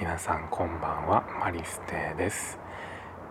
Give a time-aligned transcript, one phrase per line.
[0.00, 2.56] 皆さんこんばんはマリステです。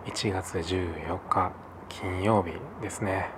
[0.04, 1.50] 1月14日
[1.88, 2.52] 金曜日
[2.82, 3.30] ですね。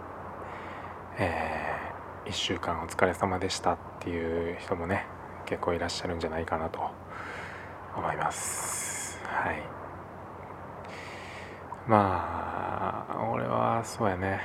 [1.17, 5.07] えー、1週間お疲れ様でしたっていう人もね
[5.47, 6.81] 結構いらっしゃるんじゃないかなと
[7.97, 9.21] 思います。
[9.23, 9.63] はい。
[11.87, 14.41] まあ俺はそうやね。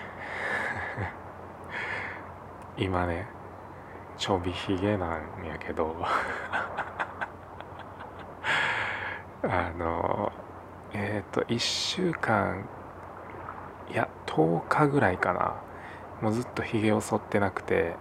[2.78, 3.26] 今ね
[4.16, 5.96] ちょびひげなんやけど。
[9.50, 10.32] あの
[10.94, 12.68] えっ、ー、と1週間
[13.92, 15.66] いや10日ぐらいかな。
[16.22, 17.96] もうずっとひげを剃ってなくて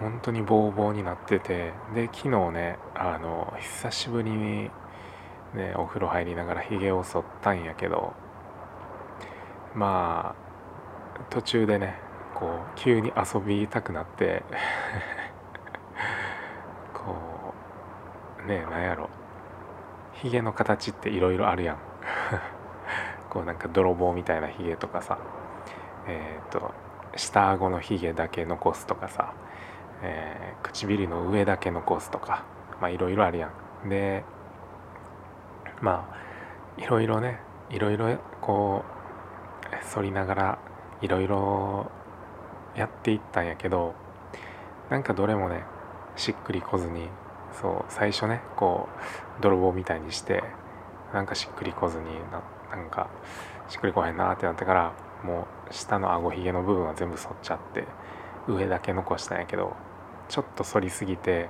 [0.00, 4.70] 本当にボーボーになっててで昨日ねあの久しぶりに
[5.54, 8.12] ねお風呂入りながらひげを剃ったんやけど
[9.74, 11.94] まあ途中でね
[12.34, 14.42] こう急に遊びたくなって
[16.94, 17.54] こ
[18.44, 19.08] うねなんやろ。
[20.22, 21.78] ヒゲの形っていろいろあるやん。
[23.30, 25.18] こうなんか泥棒みたいなヒゲとかさ。
[26.06, 26.72] えっ、ー、と
[27.16, 29.32] 下顎のヒゲだけ残すとかさ、
[30.02, 32.42] えー、唇の上だけ残すとか。
[32.80, 33.50] まあいろいろあるや
[33.84, 33.88] ん。
[33.88, 34.24] で
[35.80, 40.58] まあいろいろねいろいろこう反りながら
[41.00, 41.90] いろいろ
[42.74, 43.94] やっていったんやけど
[44.90, 45.64] なんかどれもね
[46.16, 47.08] しっくりこずに
[47.52, 48.88] そう最初ねこ
[49.38, 50.42] う泥棒みたいにして
[51.12, 53.08] なんかしっくりこずにななんか
[53.68, 54.92] しっくりこへんなってなってから
[55.24, 57.84] もう下の顎ひげの部分は全部剃っちゃって
[58.46, 59.74] 上だけ残したんやけど
[60.28, 61.48] ちょっと反りすぎて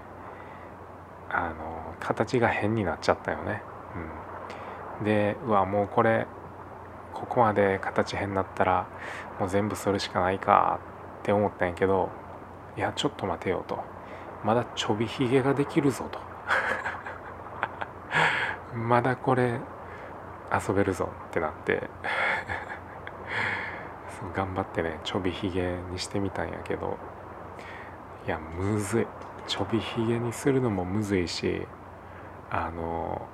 [1.30, 3.62] あの形が変になっちゃったよね。
[4.98, 6.26] うん、でうわもうこれ
[7.12, 8.86] ここまで形変になったら
[9.38, 10.80] もう全部剃るしかないか
[11.20, 12.10] って思ったんやけど
[12.76, 13.97] いやちょっと待てよと。
[14.44, 16.20] まだちょびひげができるぞと。
[18.76, 19.60] まだこれ
[20.52, 21.88] 遊べるぞってなって。
[24.34, 26.96] 頑張ってねちょびひげにしてみたんやけど。
[28.26, 29.06] いやむずい。
[29.46, 31.66] ちょびひげにするのもむずいし
[32.50, 33.26] あの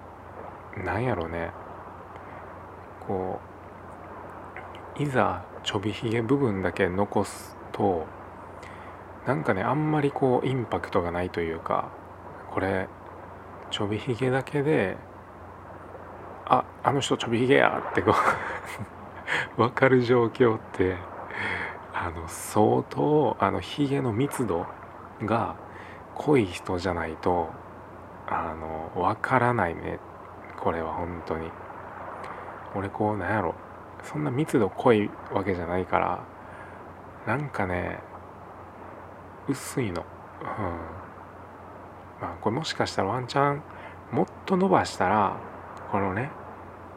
[0.76, 1.50] なんやろうね。
[3.06, 3.40] こ
[4.98, 8.06] ういざちょびひげ部分だけ残すと
[9.26, 11.90] なんかねあんまりこうインパクトがないというか
[12.52, 12.88] これ
[13.70, 14.96] ちょびひげだけで
[16.44, 18.14] ああの人ちょびひげやってこ
[19.56, 20.96] う 分かる状況って
[21.94, 24.66] あの相当あのひげの密度
[25.22, 25.56] が
[26.14, 27.48] 濃い人じゃないと
[28.26, 29.98] あの分からないね。
[30.58, 31.50] これは本当に。
[32.74, 33.54] 俺こうなんやろ。
[34.02, 36.20] そんな密度濃いわけじゃないから
[37.26, 38.00] なんかね
[39.48, 40.04] 薄いの、
[40.42, 40.48] うん、
[42.20, 43.62] まあこれもしかしたらワンチャン
[44.12, 45.36] もっと伸ばしたら
[45.90, 46.30] このね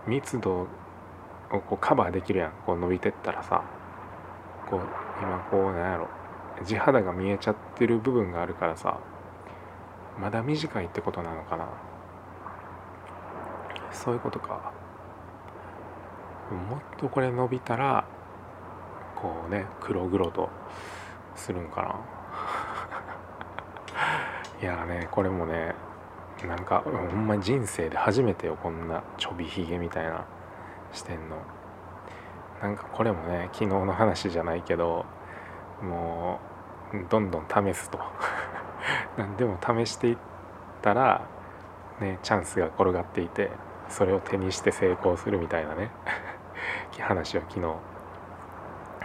[0.07, 0.67] 密度を
[1.61, 2.51] こうカバーできるやん。
[2.65, 3.63] こう伸びてったらさ。
[4.69, 4.81] こう
[5.21, 6.09] 今こうなんやろ。
[6.65, 8.99] 地肌が見えちゃってる部分があるからさ。
[10.19, 11.67] まだ短いってことなのかな。
[13.91, 14.73] そういうことか。
[16.69, 18.05] もっとこれ伸びたら
[19.15, 20.49] こうね黒々と
[21.35, 22.16] するんかな。
[24.61, 25.75] いやねこれもね
[26.47, 30.25] なんかほんま人生で初めてよこんなちょびひげみたいな
[30.93, 31.37] してんの。
[32.61, 35.05] なんかこれもね昨日の話じゃないけど
[35.81, 36.39] も
[36.91, 37.99] うどんどん試すと。
[39.17, 40.17] 何でも試していっ
[40.81, 41.21] たら
[41.99, 43.51] ねチャンスが転がっていて
[43.89, 45.91] それを手にして成功するみたいなね
[46.99, 47.75] 話を昨日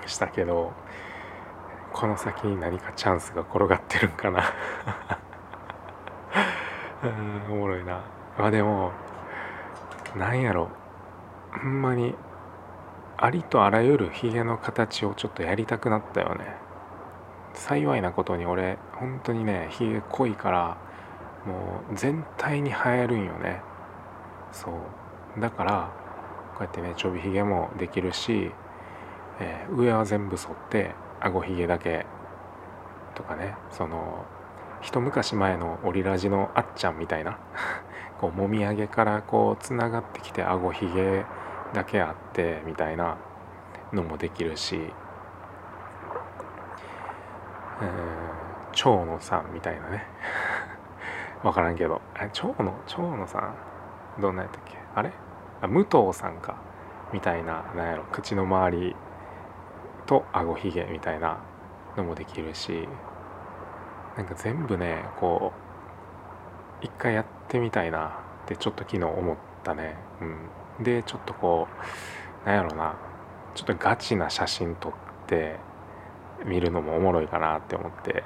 [0.07, 0.73] したけど
[1.93, 4.43] この先に何かチャンスが転がってるんかな。
[7.51, 8.01] おもろいな。
[8.39, 8.93] まあでも
[10.17, 10.69] なんやろ。
[11.53, 12.15] ほんまに
[13.17, 16.57] ありとあらゆるヒゲの形をちょっとやりたくなったよね。
[17.55, 20.77] 幸いなことに俺本当にねヒゲ濃いから
[21.45, 23.61] もう全体に生えるんよね。
[24.53, 25.41] そう。
[25.41, 25.91] だから
[26.55, 28.53] こうやってねちょびひげもできるし、
[29.41, 32.07] えー、上は全部剃ってあごひげだけ
[33.15, 34.25] とかねその
[34.83, 37.39] 一昔前のオリラジのあっちゃんみたいな
[38.21, 41.25] こうもみあげからこうつながってきてあごひげ
[41.73, 43.17] だけあってみたいな
[43.93, 44.93] のもできるし、
[48.73, 50.05] 蝶野さんみたいなね。
[51.43, 52.01] 分からんけど。
[52.33, 52.73] 蝶野？
[52.87, 53.39] 蝶野さ
[54.19, 54.21] ん？
[54.21, 54.79] どんなやったっけ？
[54.95, 55.13] あれ？
[55.63, 56.55] あ武藤さんか。
[57.13, 58.05] みたいななんやろ。
[58.13, 58.97] 口の周り
[60.07, 61.39] とあごひげみたいな
[61.97, 62.89] のもできるし。
[64.17, 65.53] なんか全部ねこ
[66.83, 69.97] う一回やってみたいなってちょっと昨日思ったね。
[70.21, 70.85] うん。
[70.85, 71.69] でちょっとこ
[72.45, 72.97] うなんやろな。
[73.55, 74.93] ちょっとガチな写真撮っ
[75.27, 75.57] て
[76.45, 78.25] 見るのもおもろいかなって思って。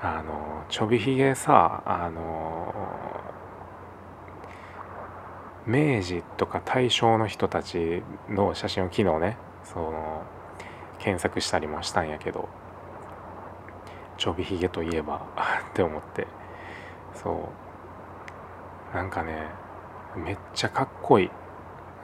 [0.00, 2.74] あのちょびひげさあの
[5.66, 10.22] 明治とか大正の人たちの写真を昨日ねその
[10.98, 12.48] 検索したりもしたんやけど。
[14.16, 15.22] ちょびひげといえば
[15.70, 16.26] って思って。
[17.14, 17.48] そ
[18.92, 18.96] う。
[18.96, 19.48] なんかね
[20.16, 21.30] めっちゃかっこいい。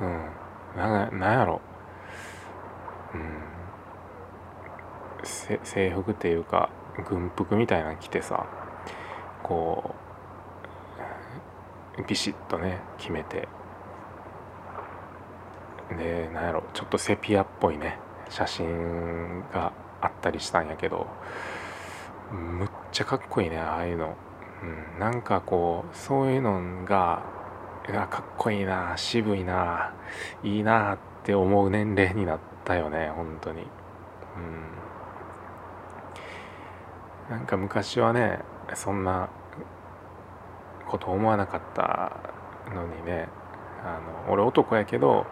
[0.01, 0.31] うん。
[0.77, 1.61] ななんやろ。
[3.15, 3.43] うん。
[5.23, 6.71] 制服っていうか
[7.09, 8.47] 軍服みたいなの着てさ
[9.43, 9.95] こ
[11.99, 13.49] うビシッとね決めて。
[15.97, 16.65] でなんやろ。
[16.73, 17.99] ちょっとセピアっぽいね
[18.29, 21.07] 写真があったりしたんやけど
[22.33, 24.17] むっちゃかっこいいねああいうの、
[24.63, 27.23] うん、なんかこうそういうのが
[27.85, 29.93] かっこいいな渋いな
[30.43, 33.63] いいなって思う年齢になったよね本当に。
[33.63, 33.67] うん。
[37.37, 38.41] なんか昔はね
[38.75, 39.29] そんな
[40.89, 42.21] こと思わなかった
[42.75, 43.29] のにね
[43.85, 45.27] あの俺男やけど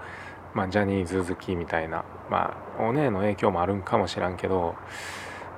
[0.55, 4.75] まあ、ジャニーズ好きみたいなまあお姉の影響もあるんかもしらんけど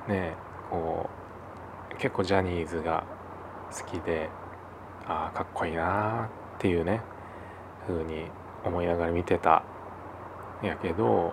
[0.08, 0.34] ね
[0.70, 1.19] こう
[2.00, 3.04] 結構ジャニーズが
[3.70, 4.30] 好きで
[5.06, 7.02] ああかっこいいなっていうね
[7.86, 8.24] 風に
[8.64, 9.62] 思いながら見てた。
[10.62, 11.32] やけど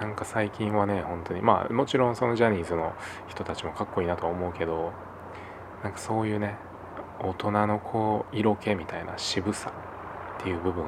[0.00, 2.92] なんか最近はね本当にまあもちろんそのジャニーズの
[3.28, 4.92] 人たちもかっこいいなとは思うけど
[5.82, 6.56] なんかそういうね
[7.20, 9.72] 大人のこう色気みたいな渋さ
[10.40, 10.84] っていう部分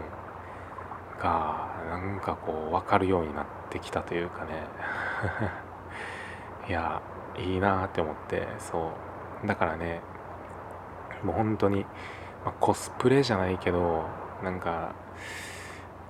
[1.20, 4.62] がなんかこう分かるようになってきたというかね。
[6.68, 7.00] いや
[7.38, 9.05] いいなって思ってそう。
[9.44, 10.00] だからね
[11.22, 11.82] もう本当に、
[12.44, 14.04] まあ、コスプレじゃないけど
[14.42, 14.94] なんか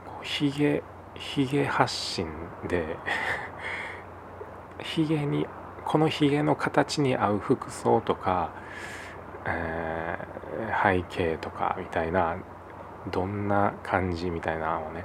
[0.06, 0.82] こうヒゲ
[1.14, 2.28] ヒゲ発信
[2.68, 2.96] で
[4.82, 5.46] ヒゲに
[5.84, 8.52] このヒゲの形に合う服装とか、
[9.46, 12.36] えー、背景とかみたいな
[13.10, 15.04] どんな感じみたいなのをね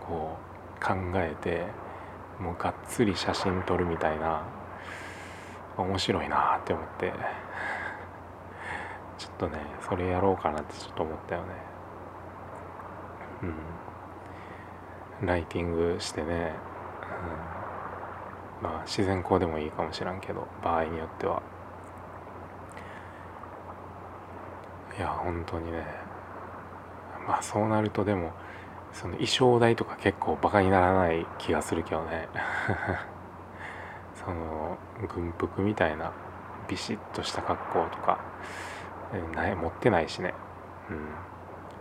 [0.00, 0.36] こ
[0.78, 1.64] う考えて
[2.38, 4.44] もうがっつり写真撮るみたいな
[5.76, 7.12] 面白いなって思って。
[9.20, 11.48] ちょっとねそれやろうかなってちょっと思ったよね。
[15.20, 15.26] うん。
[15.26, 16.54] ライティングしてね、
[18.62, 21.42] うん、まあ自然光でもいいかもしらんけど場合によっては。
[24.96, 25.84] いや本当にね。
[27.28, 28.32] まあそうなるとでも
[28.94, 32.26] その衣装代とか結構バカにならない気がするけどね。
[34.16, 34.78] その
[35.14, 36.10] 軍服みたいな
[36.68, 38.18] ビシッとした格好とか。
[39.34, 40.34] ない持ってないしね、
[40.90, 41.08] うん、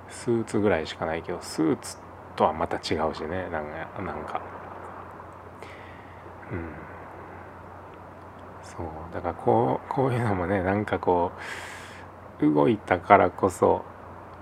[0.09, 1.97] スーツぐらいしかないけどスーツ
[2.39, 3.49] とはまた違うしね。
[3.49, 4.41] なんかなんか。
[6.51, 6.69] うん。
[8.63, 9.13] そう。
[9.13, 11.33] だからこうこういうのもねなんかこ
[12.41, 13.83] う動いたからこそ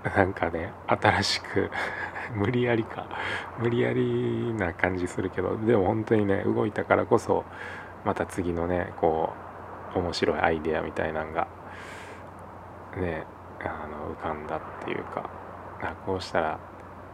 [0.04, 1.70] なんかね新しく
[2.36, 3.08] 無理やりか。
[3.58, 7.44] 無理やりな感じするけどでも本当にね動いたからこそ
[8.04, 9.32] また次のねこ
[9.94, 11.48] う面白いアイデアみたいなんが
[12.96, 13.24] ね
[13.60, 15.28] あの浮かんだっていうか
[16.06, 16.58] こうしたら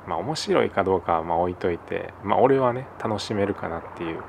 [0.06, 4.22] まあ面白いかどうかはまあ置いといてまあ俺はね楽しめるかなっていう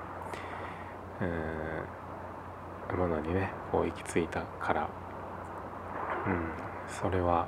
[1.21, 4.89] うんものにねこう行き着いたから
[6.27, 6.49] うん
[6.87, 7.47] それは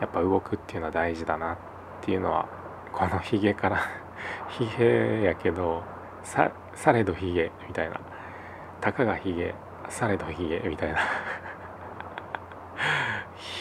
[0.00, 1.56] やっぱ動くっていうのは大事だなっ
[2.02, 2.48] ていうのは
[2.92, 3.78] このヒゲから
[4.48, 5.82] ヒゲやけど
[6.22, 8.00] さされどヒゲみたいな
[8.80, 9.54] たかがヒゲ
[9.88, 10.98] されどヒゲみたいな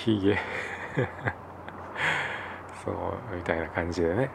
[0.03, 0.37] ヒゲ
[2.83, 2.95] そう
[3.33, 4.29] みたいな感じでね。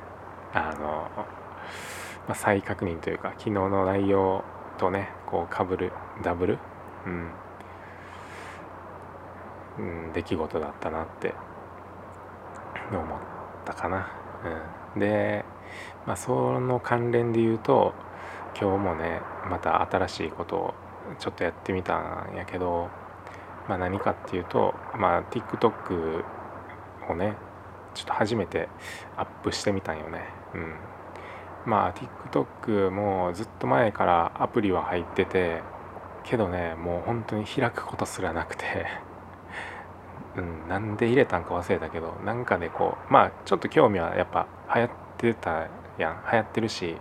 [0.54, 1.10] あの、
[2.26, 4.44] まあ、再確認というか昨日の内容
[4.78, 6.58] とねこうかぶるダブル
[7.04, 7.30] うん。
[9.78, 11.34] うん、出来事だったなって
[12.90, 13.04] 思っ
[13.66, 14.08] たかな。
[14.94, 15.44] うん、で、
[16.06, 17.92] まあ、その関連で言うと
[18.58, 19.20] 今日もね
[19.50, 20.74] また新しいことを
[21.18, 22.88] ちょっとやってみたんやけど、
[23.68, 26.24] まあ、何かっていうと、まあ、TikTok
[27.10, 27.36] をね
[27.94, 28.68] ちょっと初めて
[29.16, 30.24] アップしてみたんよね。
[30.54, 30.74] うん、
[31.66, 35.62] まあ TikTok もずっと前からアプリは入ってて
[36.24, 38.86] けどねもう本当に開くことすらなくて。
[40.36, 45.66] うん、なんで入れたんか忘れたけどなんかねこうまあちょっと興味はやっぱ流行ってた
[45.98, 46.22] やん。
[46.30, 46.96] 流行ってるし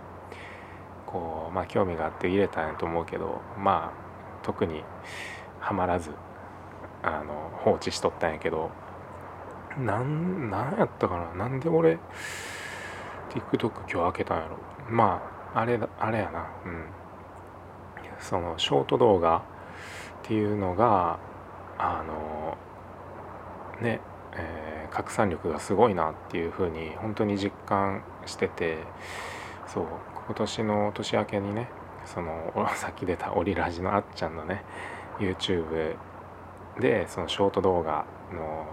[1.06, 4.82] こうまあ興味があって入れたんやと思うけどまあ特に
[5.60, 6.10] はまらず。
[7.02, 8.70] あの放置しとったんやけど
[9.78, 11.48] なんなんやったかな？
[11.48, 11.98] なんで俺
[13.30, 14.56] TikTok 今日開けたんやろ？
[14.90, 15.22] ま
[15.54, 16.50] ああれあれやな。
[16.64, 16.84] うん。
[18.18, 19.40] そのショート動画っ
[20.24, 21.20] ていうのが
[21.78, 22.58] あの
[23.80, 24.00] ね、
[24.34, 28.78] えー、拡散力がすごいなっていうふうに本当に実感してて
[29.68, 29.84] そう
[30.26, 31.68] 今年の年明けにね
[32.06, 34.64] その さっき出たオリラジのあっちゃんのね
[35.20, 35.96] YouTube
[36.80, 38.66] でそのショート動画の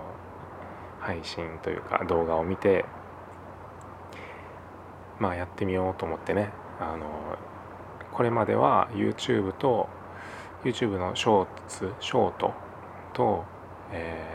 [0.99, 2.85] 配信というか動画を見て
[5.19, 6.49] まあやってみようと思ってね。
[6.79, 7.37] あの
[8.11, 9.89] これまでは YouTube と
[10.63, 12.53] YouTube のショーツショート
[13.13, 13.45] と、
[13.91, 14.25] え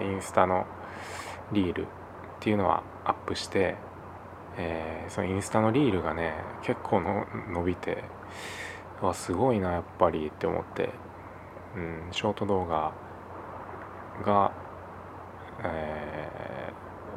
[0.00, 0.66] ー、インスタの
[1.52, 1.86] リールっ
[2.40, 3.76] ていうのはアップして、
[4.56, 8.04] えー、そのインスタのリールがね結構の伸びて
[9.00, 10.90] わすごいなやっぱりって思って、
[11.76, 12.92] うん、ショート動画
[14.24, 14.52] が、
[15.62, 16.72] え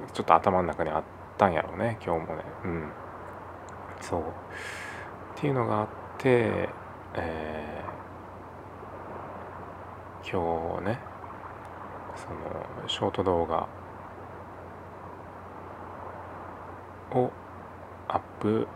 [0.07, 1.03] ー、ちょっと頭の中にあっ
[1.37, 2.43] たんやろうね今日もね。
[2.63, 2.91] うん。
[4.01, 4.21] そう。
[4.21, 4.23] っ
[5.35, 5.87] ていうのがあっ
[6.17, 6.69] て、
[7.15, 10.99] えー、今日ね
[12.15, 13.67] そのショート動画
[17.11, 17.31] を
[18.07, 18.67] アップ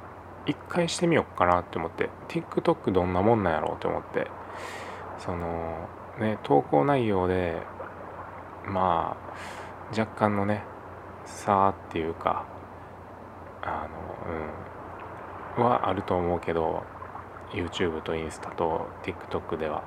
[0.45, 2.09] 一回してみようかなって思って。
[2.27, 4.27] TikTok どんなもんなんやろうって思って。
[5.24, 5.88] その
[6.20, 7.62] ね投稿内容で
[8.68, 10.63] まあ若干のね
[11.25, 12.46] 差っていうか
[13.62, 13.88] あ
[14.28, 16.84] のうんはあると思うけど
[17.51, 19.84] YouTube とインスタと TikTok では。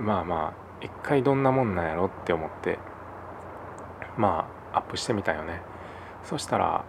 [0.00, 2.78] まあまあ一回どんなもんなんやろって思って
[4.16, 5.60] まあアップしてみたよね。
[6.22, 6.84] そしたら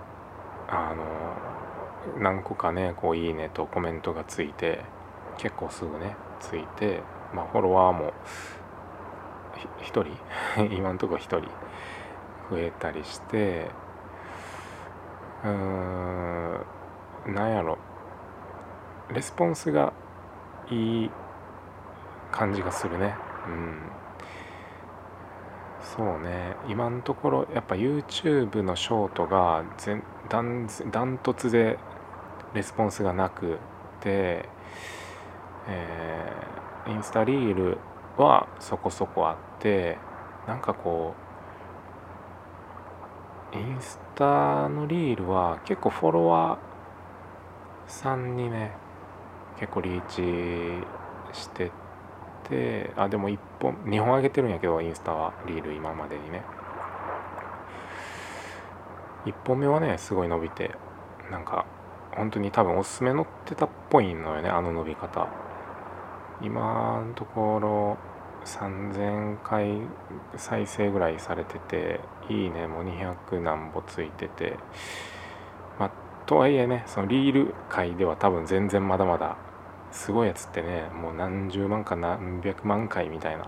[0.69, 4.85] あの何個かねこういいねとコメントがついて
[5.37, 7.01] 結構すぐねついて
[7.33, 8.13] まあフォロワーも
[9.81, 10.05] 1人？
[10.75, 11.41] 今んとこ1人。
[12.51, 13.71] 増えたりして
[15.43, 16.65] うーん
[17.33, 17.77] なんやろ。
[19.11, 19.93] レスポンスが
[20.69, 21.11] いい
[22.31, 23.15] 感じがするね。
[23.47, 23.77] うん。
[25.81, 26.55] そうね。
[26.67, 29.63] 今のところやっぱ YouTube のショートが
[30.29, 31.79] ダントツで
[32.53, 33.59] レスポンスがなく
[34.01, 34.49] て、
[35.67, 37.77] えー、インスタリール
[38.17, 39.97] はそこそこあって
[40.47, 41.15] なんかこ
[43.53, 48.71] うインスタのリールは結構フォロワーさんにね
[49.59, 50.05] 結構リー
[51.33, 51.71] チして
[52.49, 56.43] てあでも1本2本上げてるんやけどインスタはリール今までにね。
[59.25, 60.71] 1本目はねすごい伸びて
[61.31, 61.65] なんか
[62.15, 65.27] 本当に多分おすすめ乗ってたっぽいのよねあの伸び方。
[66.41, 67.97] 今のところ
[68.45, 69.81] 3000回
[70.37, 71.99] 再生ぐらいされてて
[72.29, 72.67] いいね。
[72.67, 74.57] もう200何歩ついてて。
[75.79, 75.91] まあ
[76.25, 79.37] とはいえねそのリール界では多分全然まだまだ
[79.91, 83.47] すごいやつってねもう何十万か何百万回みたいな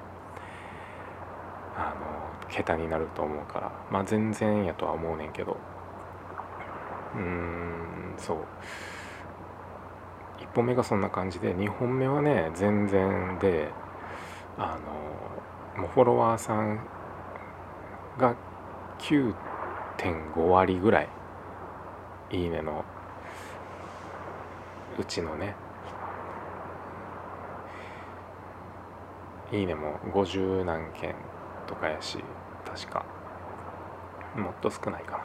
[1.75, 5.58] あの桁になると思うからまあ全然やとは思うねんけど。
[7.15, 8.38] うーんそう。
[10.58, 13.70] 本目がそんな感じで2本目はね全然で
[14.58, 14.80] あ
[15.76, 16.80] のもうフォロワーさん
[18.18, 18.36] が
[18.98, 21.10] 9.5割ぐらい
[22.32, 22.84] いいねの
[24.98, 25.54] うちのね。
[29.52, 31.14] いいねも50何件
[31.68, 32.18] とかやし
[32.66, 33.06] 確か。
[34.36, 35.18] もっと少ないかな。
[35.18, 35.24] うん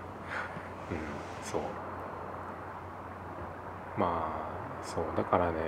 [1.43, 1.61] そう。
[3.97, 4.52] まあ
[4.83, 5.59] そうだからね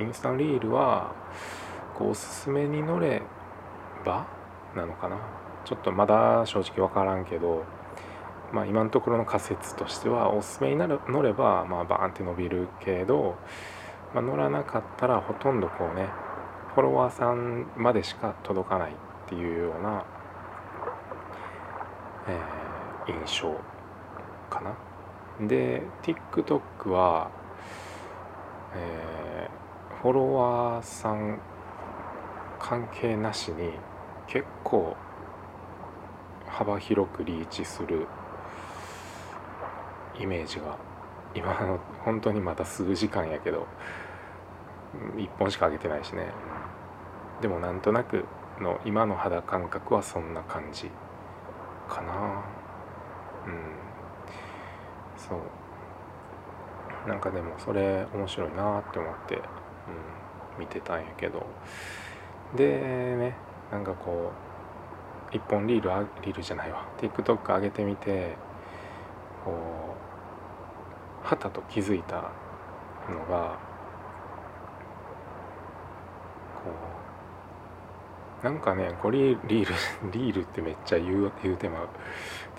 [0.00, 1.14] インスタンリールは
[1.96, 3.22] こうおすすめに乗れ
[4.04, 4.26] ば
[4.74, 5.18] なのかな
[5.64, 7.64] ちょっとまだ正直分からんけど
[8.52, 13.36] まあ今のところの仮説としてはおすすめになる乗ればまあバーンって伸びるけど、
[14.14, 16.08] まあ、乗らなかったらほとんどこうね
[16.74, 18.94] フォロワーさんまでしか届かないっ
[19.28, 20.04] ていうような、
[22.28, 23.48] えー、印象
[24.50, 24.85] かな。
[25.40, 27.30] で TikTok は、
[28.74, 31.40] えー、フォロワーさん
[32.58, 33.72] 関係なしに
[34.26, 34.96] 結構
[36.46, 38.06] 幅広くリーチする
[40.18, 40.78] イメージが
[41.34, 43.66] 今の本当にまだ数時間やけど
[45.16, 46.32] 1本しか上げてないしね。
[47.42, 48.24] でもなんとなく
[48.58, 50.90] の今の肌感覚はそんな感じ
[51.88, 52.42] かな。
[53.46, 53.85] うん。
[55.28, 57.08] そう。
[57.08, 59.42] なんかでもそれ面白いなって思って、うん、
[60.60, 61.46] 見てたんやけど。
[62.56, 63.34] でね
[63.70, 64.32] なんかこ
[65.32, 66.86] う一本リールあリールじゃないわ。
[67.00, 68.36] TikTok 上げてみて
[69.44, 69.52] こ
[71.24, 72.30] うはたと気づいた
[73.10, 73.58] のが
[76.64, 76.70] こ
[78.42, 79.74] うなんかねこれリール
[80.12, 81.88] リールってめっちゃ言う言うてまう。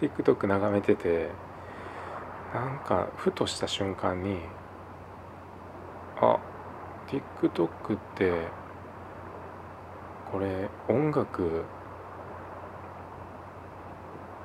[0.01, 1.29] TikTok 眺めてて
[2.53, 4.39] なんかふとした瞬間に
[6.19, 6.39] あ
[7.07, 8.47] TikTok って
[10.31, 11.63] これ音楽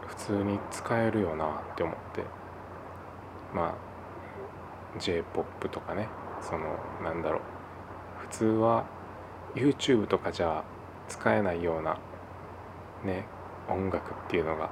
[0.06, 2.22] 普通に使えるよなって思って。
[3.54, 3.74] ま
[4.96, 6.08] あ j p o p とかね。
[6.40, 7.40] そのなんだろう。
[8.20, 8.84] 普通は
[9.54, 10.64] YouTube とかじゃ
[11.08, 11.98] 使えないような
[13.04, 13.26] ね
[13.68, 14.70] 音楽っていうのが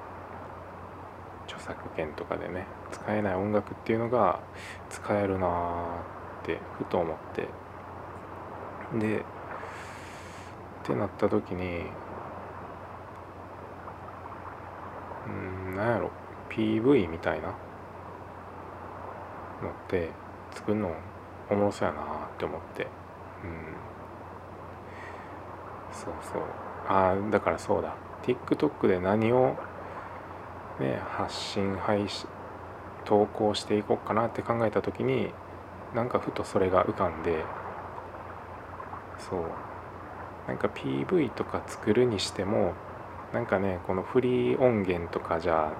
[1.51, 4.41] 著作権とかでね使えない音楽っていうのが
[4.89, 6.03] 使えるな
[6.43, 7.49] ってふと思って。
[8.99, 9.23] でっ
[10.83, 11.83] てなった時に
[15.27, 15.31] う
[15.73, 16.11] んなんやろ
[16.49, 17.57] PV みたいなのっ
[19.89, 20.11] て
[20.53, 20.93] 作るの
[21.49, 22.05] おもろそうやなっ
[22.39, 22.85] て思って。
[22.85, 22.91] うん。
[25.93, 26.43] そうそう。
[26.89, 27.95] ああだからそうだ。
[28.23, 29.57] TikTok で何を
[30.81, 32.29] ね発信配信
[33.05, 35.31] 投稿していこうかなって考えた時に
[35.95, 37.45] なんかふとそれが浮かんで
[39.19, 39.71] そう。
[40.51, 42.75] なんか PV とか作るにしても
[43.33, 45.73] なんかねこのフリー音源とかじゃ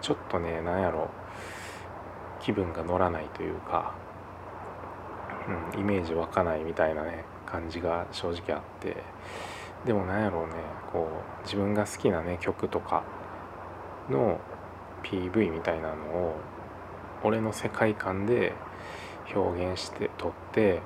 [0.00, 1.10] ちょっとねなんやろ
[2.40, 3.94] 気分が乗らないというか、
[5.74, 8.96] うん、イメージ湧かないみたいなね感じが正直あって
[9.84, 10.52] でもなんやろうね
[10.92, 11.08] こ
[11.40, 13.02] う自分が好きなね曲とか
[14.10, 14.40] の
[15.02, 16.36] PV みたいなのを
[17.22, 18.52] 俺の世界観で
[19.34, 20.80] 表現して撮って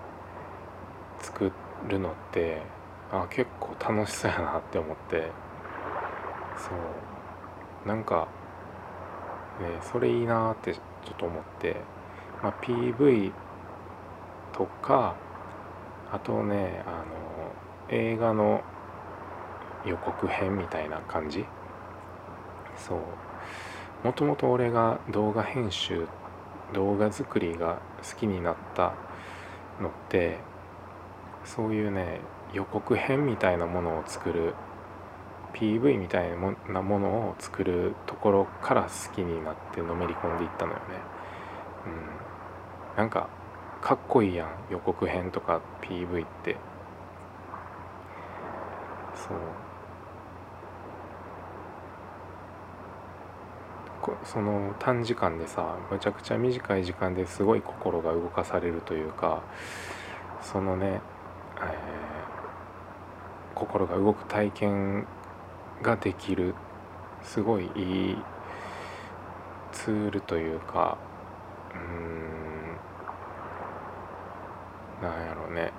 [1.20, 1.52] 作
[1.88, 2.62] るのって
[3.10, 5.30] あ結構楽しそうやなって思って。
[6.56, 7.88] そう。
[7.88, 8.28] なんか、
[9.60, 10.80] ね、それいいなってちょ
[11.12, 11.76] っと思って、
[12.42, 13.32] まあ、PV
[14.52, 15.16] とか
[16.12, 17.52] あとねあの
[17.90, 18.62] 映画の
[19.86, 21.44] 予告編みたいな感じ
[22.78, 22.98] そう。
[24.04, 26.06] もともと俺が動画編集
[26.72, 28.94] 動画作りが好きになった
[29.80, 30.38] のって
[31.44, 32.20] そういうね
[32.52, 34.54] 予告編みたいなものを作る
[35.54, 36.30] PV みたい
[36.68, 40.82] なものを作るところから好きになってのめり込んでいったのよね。
[41.86, 43.28] うん、なんか
[43.80, 46.56] かっこいいやん予告編とか PV って。
[49.14, 49.67] そう。
[54.24, 59.42] その短時間でさむちゃくちゃ短い時間ですごい心が動かされるというか
[60.42, 65.06] そのね、えー、心が動く体験
[65.82, 66.54] ができる
[67.22, 68.16] すごいいい
[69.72, 70.98] ツールというか
[71.74, 72.76] うん
[75.02, 75.72] なんやろうね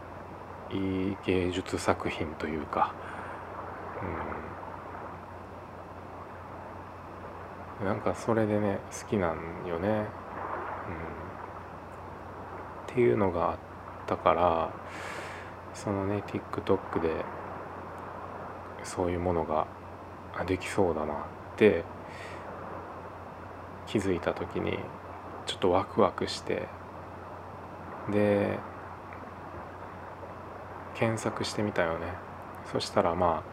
[0.72, 2.94] いい芸術作品というか
[4.02, 4.39] うん。
[7.84, 10.06] なんかそれでね好きなんよね、うん、っ
[12.88, 13.58] ていうのがあっ
[14.06, 14.74] たから
[15.74, 17.10] そのね TikTok で
[18.84, 19.68] そういうものが
[20.46, 21.18] できそうだなっ
[21.58, 21.84] て
[23.88, 24.78] 気づいた時に
[25.46, 26.68] ちょっとワクワクして
[28.12, 28.60] で
[30.96, 32.08] 検索してみたよね。
[32.72, 33.44] そしたらま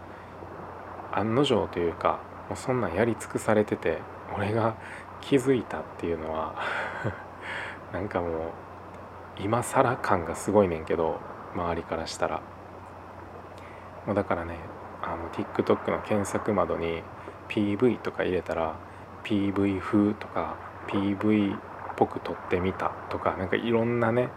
[1.12, 3.98] あ案の定というかもうそんなんやり尽くされてて
[4.34, 4.76] 俺が
[5.20, 6.54] 気づいたっていうのは
[7.92, 8.30] なんかもう
[9.38, 11.20] 今更感がすごいねんけど
[11.54, 12.40] 周りからしたら。
[14.06, 14.56] もうだからね
[15.02, 17.02] あの TikTok の検索窓に
[17.48, 18.76] PV とか入れたら
[19.24, 21.58] PV 風とか PV っ
[21.96, 24.28] ぽく撮ってみたとかなんかいろんなね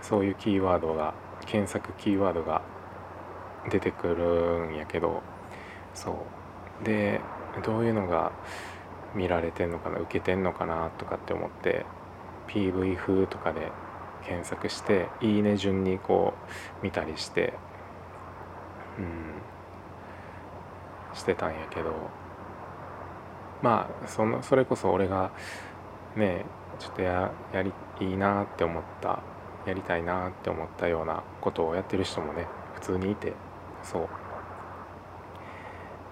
[0.00, 1.14] そういうキーワードが
[1.46, 2.62] 検索キーワードが
[3.70, 5.22] 出てくるんやけど
[5.94, 6.26] そ
[6.82, 6.84] う。
[6.84, 7.20] で
[7.62, 8.32] どういうのが
[9.14, 11.84] 見られてんのかな受けてんのかなとかって思って
[12.48, 13.70] PV 風とかで
[14.24, 16.34] 検索して「いいね」順にこ
[16.80, 17.54] う見たりして
[18.98, 19.42] うん
[21.14, 21.92] してたんやけど。
[23.62, 25.30] まあそのそれこそ俺が
[26.16, 26.44] ね
[26.78, 29.22] ちょっとややりいいなって思った
[29.64, 33.32] やりたいなって思ったようなことをやってる人もね普通にいて
[33.82, 34.08] そう。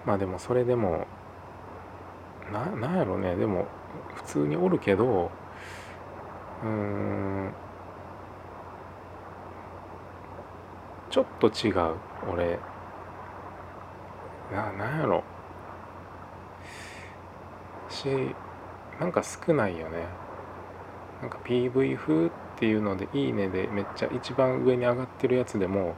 [0.05, 1.05] まあでもそれでも
[2.51, 3.35] ななんやろね。
[3.35, 3.67] でも
[4.15, 5.31] 普通におるけど
[6.63, 7.51] うん
[11.09, 11.95] ちょっと違う
[12.31, 12.57] 俺。
[14.51, 15.23] ななんやろ。
[17.89, 18.07] 私
[18.99, 20.05] なんか少ないよね。
[21.21, 25.95] なんか PV 風っていうので「いいね」でめっちゃ一番上に上がってるやつでも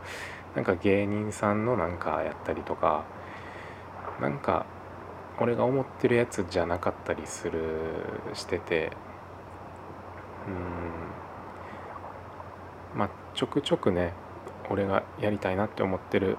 [0.56, 3.04] なんか芸人さんのなんかやったりとか
[4.20, 4.66] なんか
[5.40, 7.60] 俺が思ってるやつじゃなかったりする
[8.34, 8.92] してて。
[10.48, 10.52] う
[12.96, 13.00] ん。
[13.00, 14.14] まあちょくちょくね
[14.70, 16.38] 俺がやりたいなって思ってる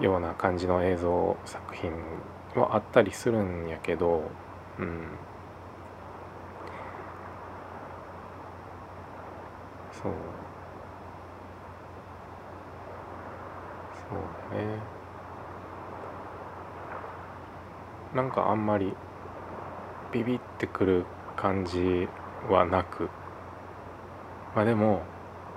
[0.00, 1.92] ような感じの映像作品
[2.54, 4.30] はあったりするんやけど
[4.78, 5.18] うん。
[9.92, 10.12] そう。
[14.08, 14.18] そう
[14.50, 14.91] だね。
[18.14, 18.92] なんかあんまり
[20.12, 22.08] ビビってくる感じ
[22.48, 23.08] はなく。
[24.54, 25.02] まあでも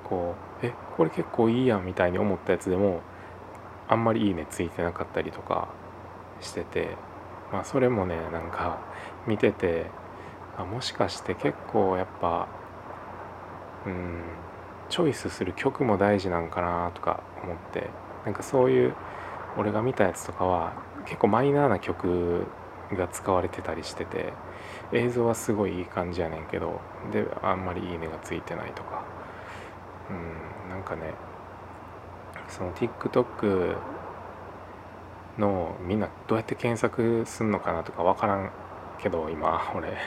[0.06, 3.02] こうえこれ結構いいやんみたいに思ったやつでも
[3.88, 5.68] あんまりいいねついてなかったりとか
[6.42, 6.98] してて。
[7.52, 8.80] まあそれもねなんか
[9.28, 9.86] 見てて
[10.58, 12.48] あもしかして結構やっぱ
[13.86, 14.24] うん
[14.90, 17.90] チョイスする曲も大事なんかなとか思って。
[18.26, 18.96] なんかそういう
[19.56, 20.74] 俺が見たやつとかは
[21.06, 22.46] 結構マイナーな曲
[22.94, 24.34] が使われてたりしてて
[24.92, 26.80] 映像はすごいいい感じやねんけど
[27.12, 29.04] であんまりいいねがついてないとか。
[30.10, 31.14] うんなんかね
[32.48, 33.76] その TikTok
[35.38, 38.52] のみんなどうやって検索すんのかなとか分からん
[39.00, 39.98] けど今 俺。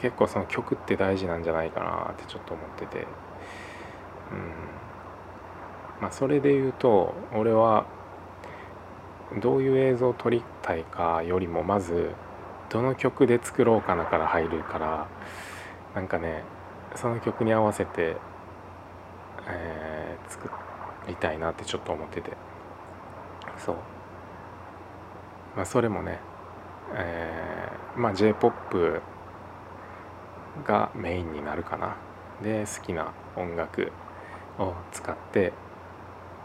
[0.00, 2.98] 結構その曲って大事なんじゃないかなってちょっと思ってて。
[2.98, 3.06] うん。
[6.02, 7.86] まあそれで言うと俺は
[9.40, 12.12] どういう映像を撮りたいかよりもまず
[12.70, 15.08] どの曲で作ろうかなから入るから
[15.94, 16.44] なんかね
[16.94, 18.16] その曲に合わせて、
[19.46, 20.50] えー、作
[21.06, 22.32] りたいなってちょっと思ってて。
[23.58, 23.76] そう。
[25.56, 26.20] まあそれもね、
[26.94, 29.00] えー、まあ j p o p
[30.66, 31.96] がメインになるかな。
[32.42, 33.92] で好きな音楽
[34.58, 35.52] を使って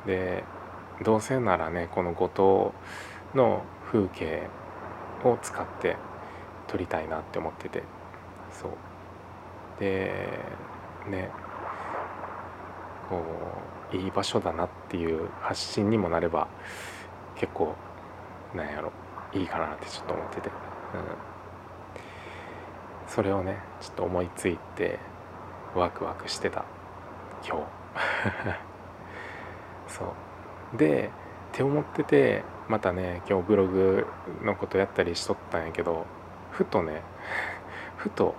[0.06, 0.44] で
[1.04, 2.74] どうせならねこの五島
[3.36, 4.48] の風景
[5.24, 5.98] を使って
[6.68, 7.84] 撮りたいなって思ってて。
[8.52, 8.72] そう。
[9.80, 10.40] で
[11.10, 11.30] ね。
[13.10, 13.22] こ
[13.94, 16.48] ういい場所だなっていう発信にもなれば
[17.36, 17.76] 結構
[18.56, 18.92] なんやろ
[19.34, 20.56] いいかなってちょっと思ってて、うん、
[23.08, 25.00] それをねちょっと思いついて
[25.76, 26.66] ワクワクしてた
[27.46, 27.64] 今日。
[29.94, 30.08] そう。
[30.78, 31.12] で
[31.54, 34.08] って思っててまたね今日ブログ
[34.44, 36.06] のことやったりしとったんやけど
[36.52, 37.02] ふとね
[37.98, 38.36] ふと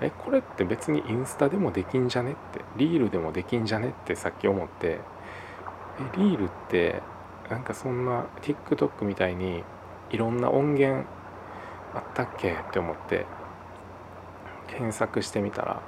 [0.00, 7.02] えこれって別にインスタでもできんじゃねってリールでもできんじゃねってさっき思ってえリールって
[7.50, 9.64] なんかそんな TikTok みたいに
[10.10, 11.04] いろんな音源
[11.94, 12.52] あったっけ？
[12.52, 13.26] って思って
[14.68, 15.80] 検索してみたら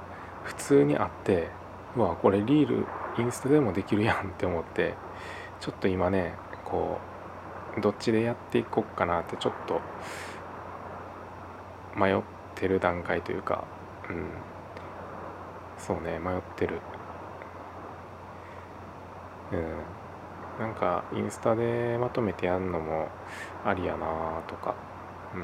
[0.43, 1.49] 普通にあって
[1.95, 2.85] うわこれリール
[3.17, 4.95] インスタでもできるやんって思って
[5.61, 6.33] ちょっと今ね
[6.65, 6.97] こ
[7.77, 9.79] うどっちでやっていこうかなってちょっと
[11.95, 12.21] 迷っ
[12.55, 13.63] てる段階というか
[14.09, 14.25] うん。
[15.77, 16.81] そうね迷ってる。
[19.51, 20.65] うん。
[20.65, 23.09] なんかインスタでまとめてやるのも
[23.63, 24.75] ありやなとか
[25.35, 25.37] う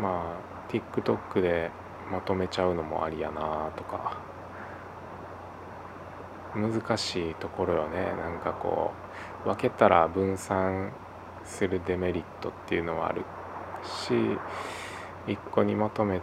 [0.00, 0.02] ん。
[0.02, 1.70] まあ TikTok で
[2.10, 4.35] まとめちゃうのもありやなとか。
[6.56, 8.12] 難しいところよね。
[8.16, 8.92] なんかこ
[9.44, 10.92] う分けたら分散
[11.44, 13.22] するデメリットっていうのはある
[13.84, 14.14] し
[15.28, 16.20] 一個にまとめ、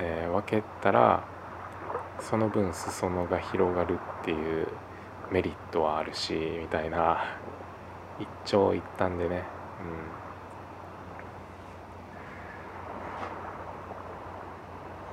[0.00, 1.24] えー、分けたら
[2.18, 4.68] その分裾野が広がるっていう
[5.30, 7.38] メリットはあるしみたいな。
[8.18, 9.42] 一長一短でね、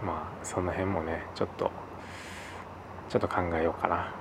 [0.02, 1.70] うん、まあその辺もねちょっと
[3.14, 4.12] ちょっと考えようかな、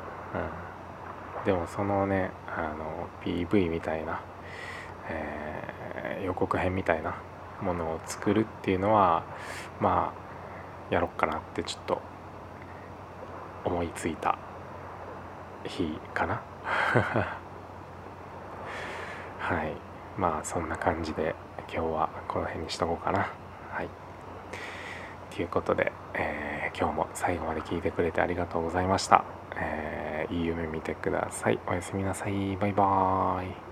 [1.39, 4.21] うん、でもそのねあの PV みたいな、
[5.09, 7.17] えー、予告編みたいな
[7.63, 9.25] ものを作るっていうのは
[9.81, 10.13] ま
[10.91, 12.03] あやろっかなってちょっと
[13.65, 14.39] 思いついた
[15.65, 16.43] 日かな。
[19.41, 19.73] はい。
[20.19, 23.31] まあそんな感じで今日はこの辺にしとこうかな。
[25.35, 29.25] ということで、えー、今日も最後まで聞いてくれてありがとうございました、
[29.57, 31.59] えー、いい夢見てください。
[31.67, 32.57] おやすみなさい。
[32.57, 33.72] バイバーイ。